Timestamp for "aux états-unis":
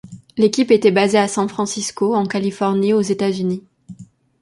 2.91-3.63